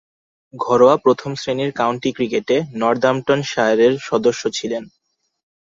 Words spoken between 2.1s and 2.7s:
ক্রিকেটে